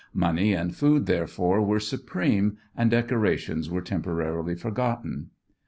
Money 0.15 0.51
and 0.51 0.75
food, 0.75 1.05
therefore, 1.05 1.61
were 1.61 1.79
supreme, 1.79 2.57
and 2.75 2.89
decorations 2.89 3.69
were 3.69 3.83
temporarily 3.83 4.55
forgotten. 4.55 5.29